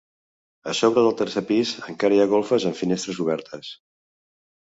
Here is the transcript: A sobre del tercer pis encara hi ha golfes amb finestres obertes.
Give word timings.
A 0.71 0.73
sobre 0.77 1.01
del 1.07 1.13
tercer 1.19 1.43
pis 1.51 1.73
encara 1.91 2.17
hi 2.17 2.23
ha 2.23 2.27
golfes 2.33 2.67
amb 2.71 2.79
finestres 2.81 3.19
obertes. 3.27 3.69